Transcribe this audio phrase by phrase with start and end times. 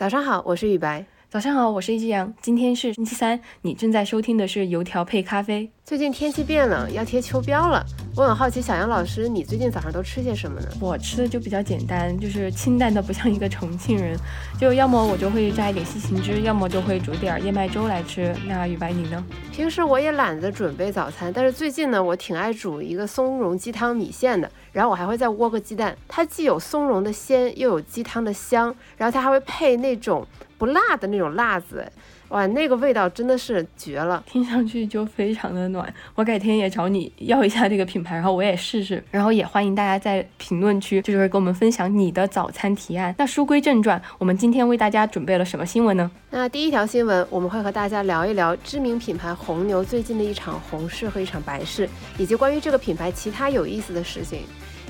[0.00, 1.04] 早上好，我是雨白。
[1.28, 2.32] 早上好，我是一只羊。
[2.40, 5.70] 今天是星期三，你正在收听的是油条配咖啡。
[5.84, 7.84] 最近天气变冷，要贴秋膘了。
[8.20, 10.68] 我很好奇，小杨老师，你最近早上都吃些什么呢？
[10.78, 14.14] 我吃的就比较简单，就是清淡的不像一个重庆人。
[14.58, 18.36] 就要么我就会榨一点西芹汁，要么就会煮点燕麦粥来吃。
[18.46, 19.24] 那雨白你呢？
[19.50, 24.50] 平时我也懒得准备早餐，但是最近呢，我挺爱煮一个松茸鸡汤米线的。
[24.72, 30.26] 然后我还会再窝个鸡蛋，它既有松茸的鲜，又有鸡汤的香，然后它还会配那种。
[30.58, 31.90] 不辣的那种辣子，
[32.30, 35.92] 哇，那个味道真的是绝了，听上去就非常的暖。
[36.14, 39.02] 我改天也找你要一下这个品牌，然后我也试试。
[39.10, 43.12] 然后也欢迎大家在评论区就是跟我们分享你的早餐提案。
[43.18, 46.08] 那书归正传，我们今天为大家准备了什么新闻呢？
[46.30, 54.42] 那第一条新闻，我们会和大家聊一聊知名品牌红牛最近的一场红事和一场白事，以及关于这个品牌其他有意思的事情。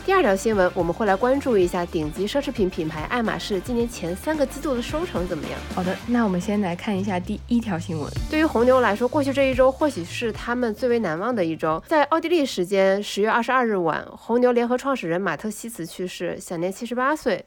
[0.06, 5.58] 第二条新闻，我们会来关注一下顶级奢侈品品牌爱马仕今年前三个季度的收成怎么样。
[5.74, 8.10] 好的，那我们先来看一下第一条新闻。
[8.30, 11.82] 对于红牛来说，过去这一周或许是他们最为难忘的一周。
[11.86, 17.44] 在奥地利时间十月二十二日晚，红牛联合创始人马特西茨去世，享年七十八岁。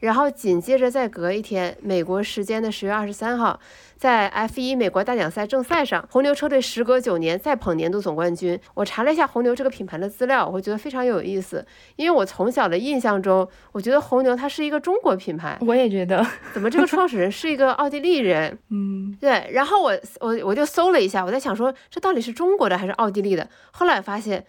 [0.00, 3.60] 然后紧接着再隔一天，美国时间的十月二十三号，
[3.96, 8.58] 在 F 一美国大奖赛正赛上，红牛车队时隔九年再捧年度总冠军。
[8.74, 11.64] 我查了一下红牛这个品牌的资料，我会觉得非常有意思，
[11.96, 15.58] 因为我从小的印象中，我觉得红牛它是一个中国品牌。
[15.60, 18.58] 我也觉得，怎么这个创始人是一个奥地利人？
[18.70, 19.50] 嗯，对。
[19.52, 23.46] 然后我我我就搜了一下，我在想说这到底是中国的还是奥地利的？
[23.72, 24.46] 后来发现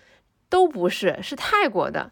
[0.50, 2.10] 都不是，是泰国的。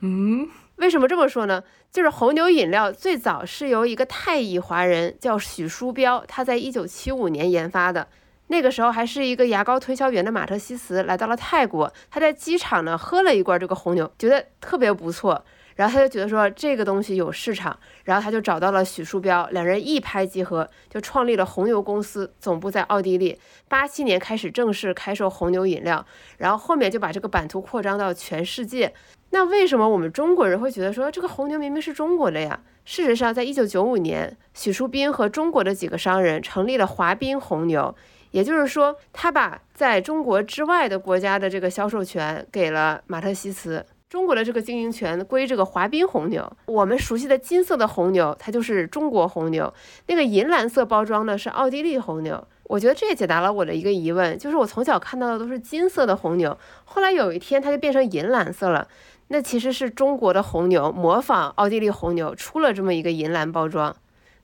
[0.00, 0.48] 嗯。
[0.80, 1.62] 为什么这么说呢？
[1.92, 8.08] 就是红牛饮料最早是由一个泰裔华人叫许书标，他在一九七五年研发的。
[8.46, 15.44] 那个时候还是一个牙膏推销员的马特西斯来到了泰国，他在机场呢喝了一罐这个红牛，觉得特别不错。
[15.80, 23.40] 然后他就觉得说这个东西有市场，然后他就找到了许树标，两人一拍即合，就创立了红牛公司，总部在奥地利。
[23.66, 26.04] 八七年开始正式开售红牛饮料，
[26.36, 28.92] 然后后面就把这个版图扩张到全世界。
[29.30, 32.60] 那为什么我们中国人会觉得说这个红牛明明是中国的呀？
[32.84, 37.96] 事实上，在一九九五年，许树斌和中国的几个商人成立了华彬红牛，
[38.32, 43.86] 也就是说，他把在中国之外的国家的这个销售权给了马特西茨。
[44.10, 49.72] 中国的这个经营权归这个华彬红牛，我们熟悉的金色的红牛，它就是中国红牛。
[50.08, 52.44] 那个银蓝色包装的是奥地利红牛。
[52.64, 58.88] 我觉得这也解答了我的一个疑问，就是我从小看到的都是金色的红牛，后来有一天它就变成银蓝色了，
[59.28, 63.94] 那其实是中国的红牛模仿奥地利红牛出了这么一个银蓝包装。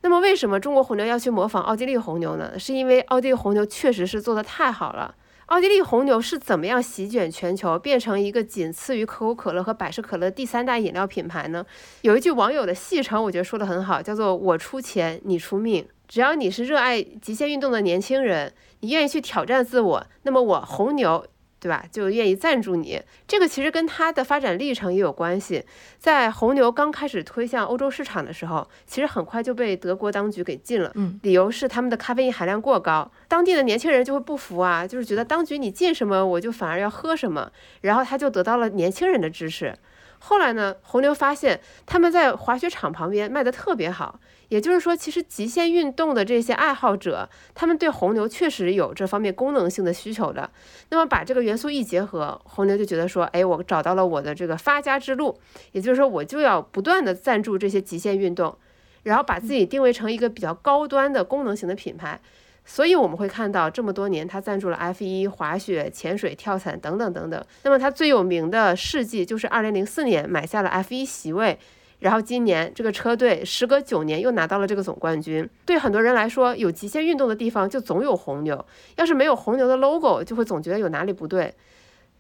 [0.03, 2.57] 那么为什么中国红牛要去模仿奥地利红牛呢？
[2.57, 5.17] 是因为奥地利红牛确实是做的太好了。
[5.47, 11.65] 奥地利红牛是怎么样席卷全球，变成一个仅次于可口可乐和百事可乐第三大饮料品牌呢？
[12.01, 15.87] 有一句网友的戏称，我觉得说的很好，叫做“我出钱，你出命”。
[16.09, 21.25] 只要你是热爱极限运动的年轻人，你愿意去挑战自我，那么我红牛。
[21.59, 21.85] 对吧？
[21.91, 25.65] 就愿意赞助你，这个其实跟它的发展历程也有关系。
[25.99, 30.93] 在红牛刚开始推向欧洲市场的时候，其实很快就被德国当局给禁了。
[30.95, 37.51] 嗯，理由是他们的咖啡因含量过高，当地的年轻人就会不服啊，就是觉得当局你禁什么，我就反而要喝什么。
[37.81, 39.75] 然后他就得到了年轻人的支持。
[40.19, 44.21] 后来呢，红牛发现他们在滑雪场旁边卖的特别好。
[44.49, 50.51] 也就是说，其实极限运动的这些爱好者，他们对红牛确实有这方面功能性的需求的。
[50.91, 55.37] 那么把这个元素一结合，红牛就觉得说，哎，我找到了我的这个发家之路。
[55.73, 58.57] 也就是说，我就要不断的赞助这些极限运动，
[59.03, 62.21] 然后把自己定位成一个比较高端的功能型的品牌。
[62.69, 67.45] 所以我们会看到这么多年，他赞助了 F1、滑雪、潜水、跳伞等等等等。
[67.63, 71.59] 那么他最有名的事迹就是2004年买下了 F1 席位。
[71.99, 75.49] 然后今年这个车队时隔九年又拿到了这个总冠军。
[75.65, 78.65] 对很多人来说，有极限运动的地方就总有红牛。
[78.97, 81.55] 要是没有红牛的 logo，就会总觉得有哪里不对。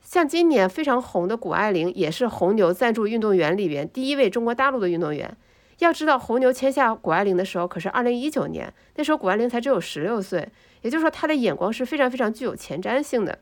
[0.03, 5.37] 像今年非常红的谷爱凌，也是红牛赞助运动员里边第一位中国大陆的运动员。
[5.81, 10.49] 要知道，红牛签下谷爱凌的时候可是二零一九年，那时候谷爱凌才只有十六岁，
[10.81, 13.39] 也就是说她的眼光是非常非常具有前瞻性的。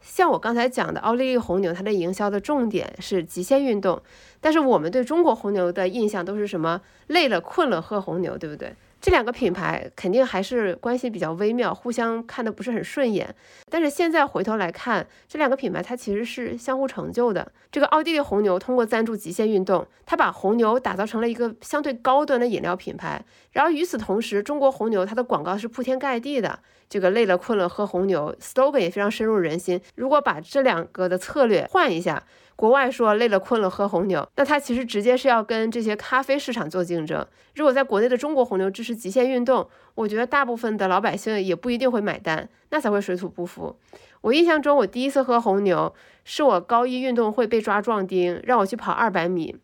[0.00, 4.00] 像我刚才讲的，奥利利红牛，它的营销的重点是极限运动，
[4.40, 6.80] 但是我们对中国红牛的印象都是什么？
[7.08, 8.74] 累了困了喝红牛，对不对？
[9.00, 13.34] 这两个品牌肯定还是关系比较微妙，互相看的不是很顺眼。
[13.70, 17.50] 但是现在回头来看，这两个品牌它其实是相互成就的。
[17.72, 23.24] 这个奥地利红牛通过赞助极限运动，它把红牛打造成了一个相对高端的饮料品牌。
[23.52, 26.58] 然后与此同时，中国红牛它的广告是铺天盖地的，
[26.88, 29.80] 这个累了困了喝红牛 slogan 也非常深入人心。
[29.94, 32.22] 如果把这两个的策略换一下。
[32.60, 37.26] 国外说累了困了喝红牛，那它其实直接是要跟这些咖啡市场做竞争。
[37.54, 43.74] 如果在国内的中国红牛支持极限运动，我觉得大部分的老百姓也不一定会买单，那才会水土不服。
[44.20, 49.56] 我印象中，我第一次喝红牛是我高一运动会被抓壮丁，让我去跑二百米，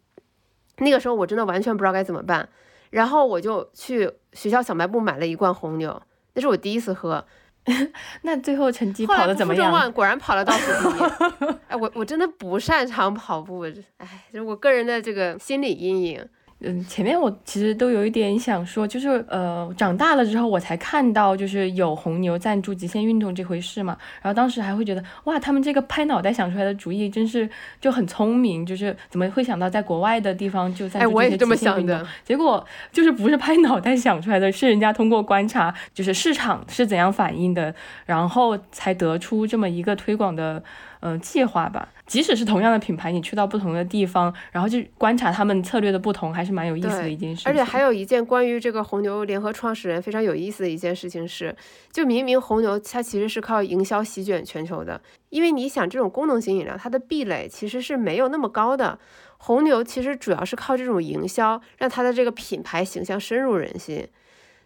[0.79, 2.49] 那个时候我真的完全不知道该怎么办，
[2.89, 6.01] 然后我就去学校小卖部买了一罐红牛，
[6.33, 7.27] 那是我第一次喝。
[8.23, 9.93] 那最后成绩跑的怎么样？
[9.93, 11.55] 果然跑了倒数第一。
[11.69, 13.65] 哎，我我真的不擅长跑步，
[13.99, 16.29] 哎，就是我个人的这个心理阴影。
[16.61, 23.95] 嗯，前面我其实都有一点想说，就是呃，长大了之后我才看到，就是有红牛赞助极限运动这回事嘛。
[24.23, 27.47] 然后当时还会觉得，哇，他们这个拍脑袋想出来的主意真是
[27.79, 32.07] 就很聪明，就是怎么会想到在国外的地方就在哎，我也是这么想的。
[32.25, 37.75] 结果就是不是拍脑袋想出来的，是人家通过观察，就是市场是怎样反应的，
[38.07, 40.63] 然后才得出这么一个推广的。
[41.07, 41.89] 嗯，计划吧。
[42.05, 47.45] 即使是同样的品牌，你去到不同的地方，然后去观察他们策略的不同，还是蛮有意思的一件事。
[47.47, 51.55] 而且还有一件关于这个红牛联合创始人非常有意思的一件事情是，
[51.93, 58.99] 就明明红牛它其实是靠营销席卷全球的，因为你想这种功能型饮料，它的壁垒其实是没有那么高的。
[59.39, 64.09] 红牛其实主要是靠这种营销，让它的这个品牌形象深入人心。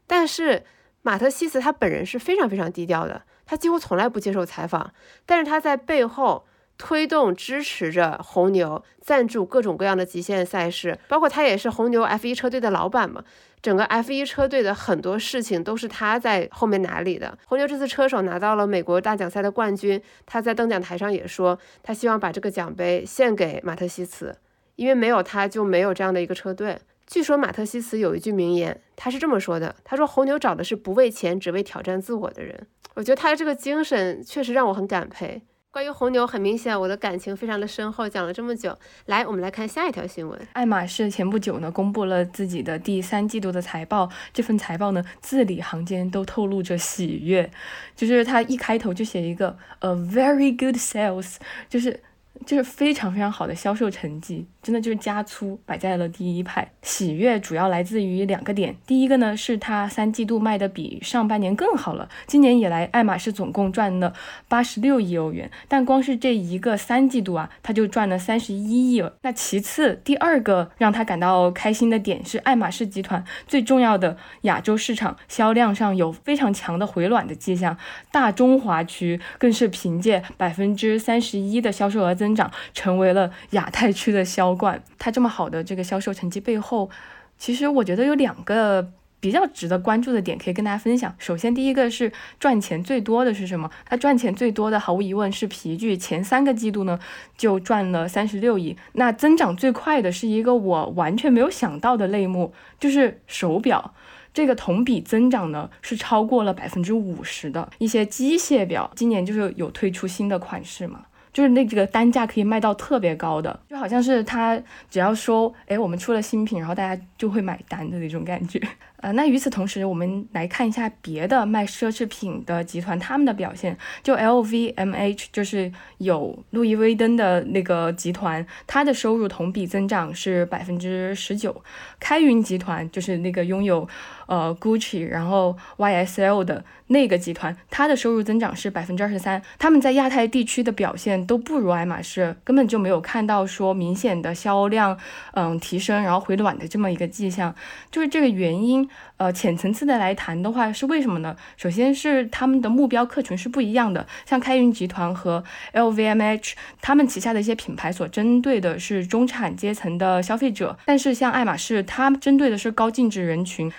[0.06, 0.62] 但是
[1.02, 3.22] 马特西斯他本人是非常非常低调的。
[3.50, 4.92] 他几乎从来不接受采访，
[5.26, 6.46] 但是他在背后
[6.78, 13.24] 推动支持着红牛赞助各种各样的极限赛事，包括他也是红牛 F1 车队的老板嘛。
[13.60, 17.36] 整个 F1 车队的很多事情都是他在后面拿里的。
[17.46, 24.36] 红牛这次车手拿到了美国大奖赛的冠军，他在登奖台上也说，他希望把这个奖杯献给马特西茨，
[24.76, 26.78] 因为没有他就没有这样的一个车队。
[27.10, 35.42] 据说马特西茨有一句名言，他是这么说的：“他说红牛找的是不为钱，只为挑战自我的人。”我觉得他的这个精神确实让我很感佩。
[35.72, 38.08] 关于红牛，很明显我的感情非常的深厚。
[38.08, 40.40] 讲了这么久，来，我们来看下一条新闻。
[40.52, 44.08] 爱马仕前不久呢，公布了自己的第三季度的财报。
[44.32, 47.50] 这份财报呢，字里行间都透露着喜悦，
[47.96, 51.36] 就是他一开头就写一个 a very good sales，
[51.68, 52.00] 就是
[52.46, 54.46] 就是非常非常好的销售成绩。
[54.62, 58.76] 真的就是加粗摆在了第一排，喜悦主要来自于两个点。
[58.86, 62.06] 第一个呢，是它三季度卖的比上半年更好了。
[62.26, 64.12] 今年以来，爱马仕总共赚了
[64.48, 69.14] 八十六亿欧元，但光是这一个三季度啊，它就赚了三十一亿了。
[69.22, 77.74] 那其次，第二个让他感到开心的点是，爱马仕集团最重要的亚洲市场销量上有非常强的回暖的迹象，
[78.12, 84.54] 大中华区更是凭借百分之三十一的销售额增增长，成为了亚太区的销。
[84.60, 86.90] 冠，它这么好的这个销售成绩背后，
[87.38, 91.14] 其实我觉得有两个比较值得关注的点可以跟大家分享。
[91.18, 93.70] 首先，第一个是赚钱最多的是什么？
[93.86, 97.00] 它赚钱最多的毫无疑问是皮具，前三个季度呢
[97.38, 98.76] 就赚了三十六亿。
[98.92, 103.94] 那增长最快的是一个我完全没有想到的类目，就是手表，
[104.34, 107.70] 这个同比增长呢是超过了百分之五十的。
[107.78, 111.06] 一些机械表今年就是有推出新的款式嘛。
[111.32, 114.60] 就是那这个单价可以卖到特别高的，就好像是他
[114.90, 118.60] 只要说，哎，我们出了新品，然后大家就会买单的那种感觉。
[119.02, 123.74] 呃，那与此同时，我们来看一下别的卖奢侈品的集团他们的表现。
[124.02, 131.62] 就 LVMH，就是有路易威登的那个集团，它的收入同比增长是百分之十九。
[131.98, 133.88] 开云集团就是那个拥有
[134.26, 139.40] 呃 Gucci，然后 YSL 的那个集团，它的收入增长是百分之二十三。
[139.58, 144.98] 他们在亚太地区的表现都不如爱马仕，根本就没有看到说明显的销量
[145.32, 147.54] 嗯提升，然后回暖的这么一个迹象。
[147.90, 148.89] 就是这个原因。
[149.16, 151.36] 呃，浅层次的来谈的话，是为什么呢？
[151.56, 155.44] 首先是他们的目标客群是不一样的，像开云集团和
[155.74, 163.70] LVMH，他们旗下的一些品牌所针对的是中产阶层的消费者，但是像爱马仕，它针对的是高净值人群。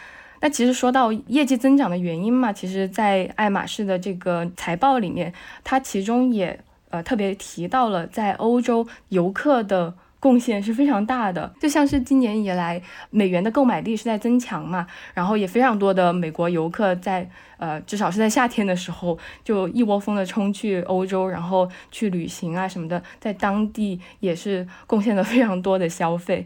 [0.42, 9.96] 那其实说到业绩增长的原因嘛，其实在爱马仕的这个财报里面，它其中也呃特别提到了在欧洲游客的。
[10.22, 14.86] 贡献是非常大的，就像是今年以来美元的购买力是在增强嘛，
[15.16, 26.46] 然后也非常多的美国游客在呃至少是在夏天的时候就一窝蜂的冲去欧洲，然后去旅行啊什么的，在当地也是贡献了非常多的消费。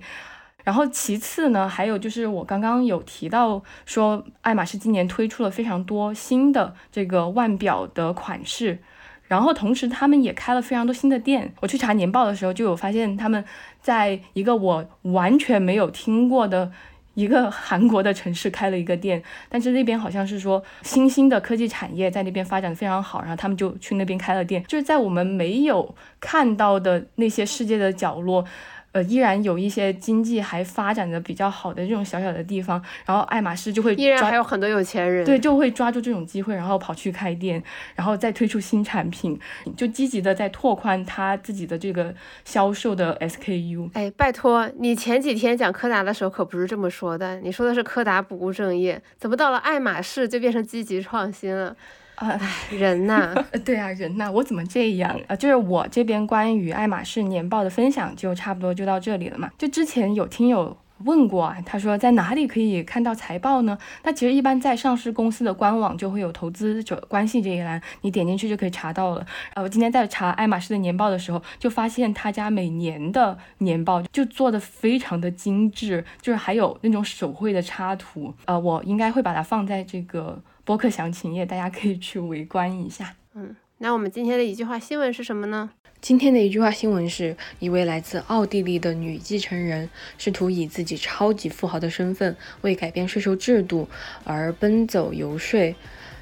[0.63, 8.79] 然后其次呢，还有就是我刚刚有提到说，爱马仕今年推出了非常多新的这个腕表的款式。
[9.27, 11.53] 然后同时，他们也开了非常多新的店。
[11.61, 13.43] 我去查年报的时候，就有发现他们
[13.81, 16.71] 在一个我完全没有听过的
[17.15, 28.45] 一个韩国的城市开了一个店，但是那边好像是说新兴的科技产业在那边发展的非常好，然后他们就去那边开了店，就是在我们没有看到的那些世界的角落。
[28.95, 37.61] 呃，依然有一些经济还发展的比较好的这种小小的地方，然后爱马仕就会依然还有很多有钱人，对，就会抓住这种机会，然后跑去开店，
[37.93, 39.37] 然后再推出新产品，
[39.75, 43.89] 就积极的在拓宽他自己的这个销售的 SKU。
[43.95, 51.75] 哎，拜托，你前几天讲柯达的时候可不是这么说的，你说的是柯达不务正业，怎么到了爱马仕就变成积极创新了？
[52.15, 52.39] 啊，
[52.71, 53.33] 人呐，
[53.65, 55.35] 对啊，人呐，我怎么这样啊？
[55.35, 59.51] 就是我这边关于爱马仕年报的分享就差不多就到这里了嘛。
[59.57, 63.77] 就之前有听友问过啊，他说在哪里可以看到财报呢？
[64.03, 69.25] 那其实一般在上市公司的官网就会有投资者关系这一栏，你点进去就可以查到了。
[69.53, 78.33] 呃，我今天在查爱马仕的年报的时候，就发现他家每年的年报就做的非常的精致，就是还有那种手绘的插图。
[78.45, 80.41] 呃，我应该会把它放在这个。
[80.65, 83.15] 播客详情页，大家可以去围观一下。
[83.35, 85.69] 嗯，那我们今天的一句话新闻是什么呢？
[86.01, 93.87] 今天的一句话新闻是一位来自奥地利的女继承人，试图以自己超级富豪的身份为改变税收制度
[94.23, 95.75] 而奔走游说。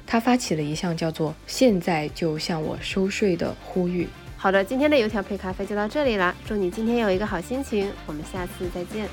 [0.06, 4.06] 她发起了一项叫做“现在就向我收税”的呼吁。
[4.36, 6.34] 好的，今天的油条配咖啡就到这里了。
[6.46, 9.08] 祝你今天有一个好心情，我们下次再见。